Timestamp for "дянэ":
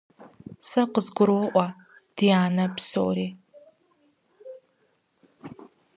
2.15-2.65